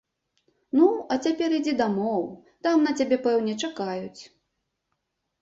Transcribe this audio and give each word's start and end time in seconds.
Ну, 0.77 0.85
а 1.15 1.17
цяпер 1.29 1.49
ідзі 1.57 1.73
дамоў, 1.81 2.23
там 2.69 2.87
на 2.89 2.95
цябе, 3.01 3.21
пэўне, 3.27 3.53
чакаюць. 3.69 4.21